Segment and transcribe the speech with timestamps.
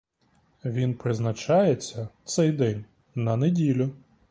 [0.65, 3.89] Він призначається, цей день, на неділю.